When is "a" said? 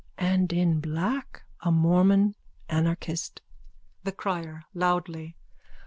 1.59-1.71